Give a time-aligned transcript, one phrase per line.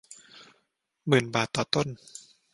[1.07, 1.87] หมื่นบาทต่อต้น